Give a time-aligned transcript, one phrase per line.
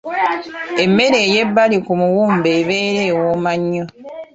[0.83, 3.85] Emmere ey'ebbali ku muwumbo ebeera wooma nnyo.